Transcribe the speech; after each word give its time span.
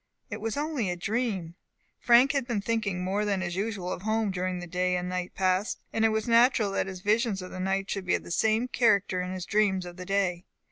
It 0.31 0.41
was 0.41 0.57
only 0.57 0.89
a 0.89 0.95
dream. 0.95 1.53
Frank 1.99 2.31
had 2.31 2.47
been 2.47 2.59
thinking 2.59 3.03
more 3.03 3.23
than 3.23 3.41
usual 3.43 3.91
of 3.93 4.01
home 4.01 4.31
during 4.31 4.57
the 4.59 4.65
day 4.65 4.95
and 4.97 5.07
night 5.07 5.35
past, 5.35 5.79
and 5.93 6.03
it 6.03 6.09
was 6.09 6.27
natural 6.27 6.71
that 6.71 6.87
his 6.87 7.01
visions 7.01 7.39
of 7.43 7.51
the 7.51 7.59
night 7.59 7.87
should 7.91 8.07
be 8.07 8.15
of 8.15 8.23
the 8.23 8.31
same 8.31 8.67
character 8.67 9.21
with 9.21 9.29
his 9.29 9.45
dreams 9.45 9.85
of 9.85 9.97
the 9.97 10.05
day. 10.07 10.45